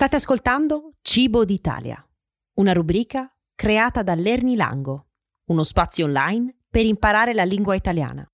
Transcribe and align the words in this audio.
State 0.00 0.14
ascoltando 0.14 0.92
Cibo 1.02 1.44
d'Italia, 1.44 2.08
una 2.58 2.72
rubrica 2.72 3.36
creata 3.56 4.04
da 4.04 4.14
Lerni 4.14 4.54
Lango, 4.54 5.08
uno 5.46 5.64
spazio 5.64 6.04
online 6.04 6.66
per 6.68 6.86
imparare 6.86 7.34
la 7.34 7.42
lingua 7.42 7.74
italiana. 7.74 8.24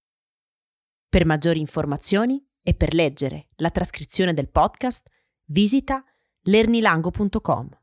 Per 1.09 1.25
maggiori 1.25 1.61
informazioni 1.61 2.47
e 2.61 2.75
per 2.75 2.93
leggere 2.93 3.49
la 3.57 3.71
trascrizione 3.71 4.35
del 4.35 4.51
podcast, 4.51 5.09
visita 5.45 6.05
lernilango.com. 6.43 7.81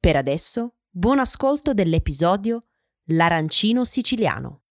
Per 0.00 0.16
adesso, 0.16 0.78
buon 0.90 1.20
ascolto 1.20 1.74
dell'episodio 1.74 2.70
L'arancino 3.10 3.84
siciliano. 3.84 4.64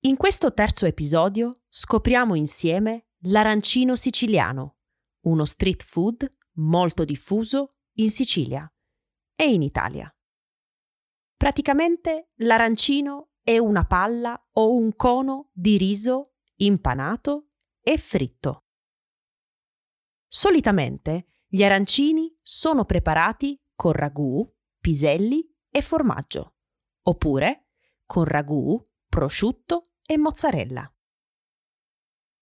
In 0.00 0.18
questo 0.18 0.52
terzo 0.52 0.84
episodio 0.84 1.62
scopriamo 1.70 2.34
insieme 2.34 3.06
l'arancino 3.20 3.96
siciliano, 3.96 4.74
uno 5.26 5.44
street 5.44 5.82
food 5.82 6.34
molto 6.54 7.04
diffuso 7.04 7.76
in 7.98 8.10
Sicilia 8.10 8.70
e 9.34 9.52
in 9.52 9.62
Italia. 9.62 10.10
Praticamente 11.36 12.30
l'arancino 12.36 13.32
è 13.42 13.58
una 13.58 13.84
palla 13.84 14.48
o 14.52 14.74
un 14.74 14.94
cono 14.96 15.50
di 15.52 15.76
riso 15.76 16.32
impanato 16.56 17.50
e 17.80 17.98
fritto. 17.98 18.64
Solitamente 20.26 21.26
gli 21.46 21.62
arancini 21.62 22.36
sono 22.42 22.84
preparati 22.84 23.60
con 23.74 23.92
ragù, 23.92 24.44
piselli 24.80 25.46
e 25.70 25.82
formaggio, 25.82 26.56
oppure 27.02 27.68
con 28.04 28.24
ragù, 28.24 28.82
prosciutto 29.08 29.92
e 30.04 30.16
mozzarella. 30.16 30.90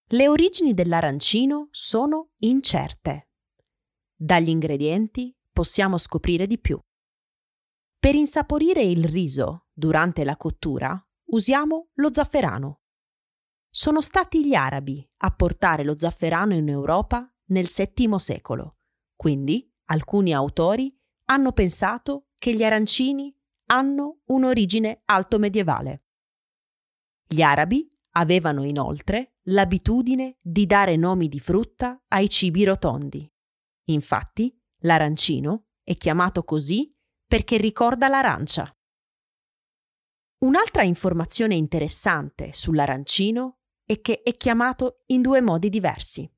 Le 0.09 0.27
origini 0.27 0.75
dell'arancino 0.75 1.67
sono 1.71 2.29
incerte. 2.41 3.29
Dagli 4.15 4.49
ingredienti 4.49 5.35
possiamo 5.51 5.97
scoprire 5.97 6.45
di 6.45 6.59
più. 6.59 6.79
Per 7.97 8.13
insaporire 8.13 8.83
il 8.83 9.05
riso 9.05 9.65
durante 9.73 10.23
la 10.23 10.37
cottura 10.37 10.95
usiamo 11.29 11.89
lo 11.95 12.13
zafferano. 12.13 12.81
Sono 13.67 13.99
stati 13.99 14.45
gli 14.45 14.53
arabi 14.53 15.09
a 15.17 15.31
portare 15.31 15.83
lo 15.83 15.97
zafferano 15.97 16.53
in 16.53 16.69
Europa 16.69 17.27
nel 17.45 17.67
VII 17.67 18.19
secolo, 18.19 18.77
quindi 19.15 19.67
alcuni 19.85 20.35
autori 20.35 20.95
hanno 21.29 21.51
pensato 21.51 22.27
che 22.35 22.53
gli 22.53 22.63
arancini 22.63 23.35
hanno 23.71 24.19
un'origine 24.25 25.01
alto 25.05 25.39
medievale. 25.39 26.03
Gli 27.27 27.41
arabi 27.41 27.89
avevano 28.17 28.63
inoltre 28.63 29.35
l'abitudine 29.43 30.37
di 30.41 30.65
dare 30.65 30.95
nomi 30.95 31.27
di 31.27 31.39
frutta 31.39 32.01
ai 32.09 32.29
cibi 32.29 32.63
rotondi. 32.63 33.29
Infatti, 33.85 34.57
l'arancino 34.79 35.67
è 35.83 35.95
chiamato 35.95 36.43
così 36.43 36.93
perché 37.27 37.57
ricorda 37.57 38.07
l'arancia. 38.07 38.69
Un'altra 40.39 40.83
informazione 40.83 41.55
interessante 41.55 42.51
sull'arancino 42.53 43.59
è 43.85 44.01
che 44.01 44.21
è 44.21 44.35
chiamato 44.35 45.01
in 45.07 45.21
due 45.21 45.41
modi 45.41 45.69
diversi. 45.69 46.29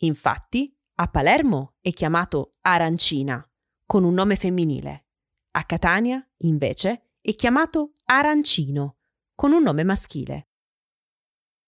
Infatti, 0.00 0.74
a 0.98 1.08
Palermo 1.08 1.76
è 1.80 1.92
chiamato 1.92 2.52
arancina, 2.62 3.46
con 3.84 4.04
un 4.04 4.14
nome 4.14 4.36
femminile, 4.36 5.06
a 5.52 5.64
Catania, 5.64 6.26
invece, 6.38 7.14
è 7.20 7.34
chiamato 7.34 7.92
arancino, 8.04 8.98
con 9.34 9.52
un 9.52 9.62
nome 9.62 9.84
maschile. 9.84 10.48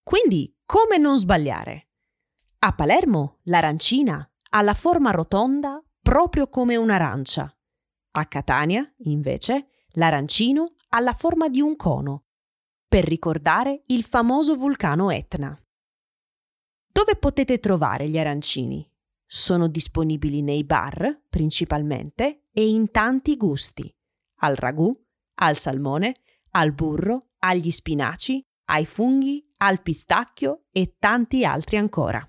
Quindi, 0.09 0.51
come 0.65 0.97
non 0.97 1.19
sbagliare? 1.19 1.89
A 2.61 2.73
Palermo 2.73 3.41
l'arancina 3.43 4.27
ha 4.49 4.61
la 4.63 4.73
forma 4.73 5.11
rotonda 5.11 5.79
proprio 6.01 6.49
come 6.49 6.75
un'arancia. 6.75 7.55
A 8.13 8.25
Catania, 8.25 8.91
invece, 9.03 9.67
l'arancino 9.89 10.73
ha 10.87 10.99
la 10.99 11.13
forma 11.13 11.47
di 11.47 11.61
un 11.61 11.75
cono, 11.75 12.23
per 12.87 13.03
ricordare 13.03 13.83
il 13.85 14.03
famoso 14.03 14.55
vulcano 14.55 15.11
Etna. 15.11 15.55
Dove 16.91 17.15
potete 17.15 17.59
trovare 17.59 18.09
gli 18.09 18.17
arancini? 18.17 18.91
Sono 19.27 19.67
disponibili 19.67 20.41
nei 20.41 20.63
bar, 20.63 21.25
principalmente, 21.29 22.45
e 22.51 22.67
in 22.67 22.89
tanti 22.89 23.37
gusti. 23.37 23.95
Al 24.37 24.55
ragù, 24.55 24.91
al 25.35 25.59
salmone, 25.59 26.15
al 26.53 26.73
burro, 26.73 27.33
agli 27.37 27.69
spinaci, 27.69 28.43
ai 28.69 28.87
funghi, 28.87 29.47
al 29.61 29.81
pistacchio 29.81 30.65
e 30.71 30.95
tanti 30.97 31.43
altri 31.43 31.77
ancora. 31.77 32.25